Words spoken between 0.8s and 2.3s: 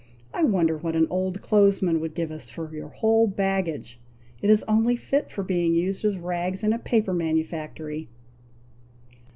an old clothesman would